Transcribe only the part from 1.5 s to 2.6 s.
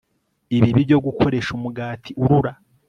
Umugati Urura